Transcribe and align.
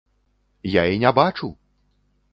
Я 0.77 0.83
і 0.93 0.99
не 1.05 1.11
бачу! 1.19 1.53